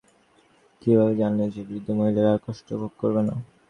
[0.81, 3.35] কীভাবে জানলে যে বৃদ্ধ মহিলারা আর কষ্টভোগ করবে না?